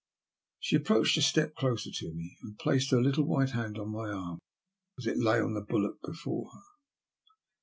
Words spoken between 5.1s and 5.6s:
lay on